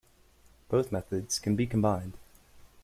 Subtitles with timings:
[0.67, 2.17] Both methods can be combined.